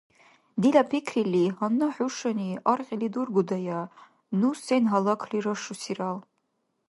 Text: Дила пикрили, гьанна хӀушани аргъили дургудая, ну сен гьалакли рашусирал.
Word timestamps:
Дила 0.61 0.83
пикрили, 0.89 1.43
гьанна 1.57 1.87
хӀушани 1.95 2.49
аргъили 2.71 3.09
дургудая, 3.13 3.81
ну 4.39 4.49
сен 4.65 4.83
гьалакли 4.91 5.39
рашусирал. 5.45 6.17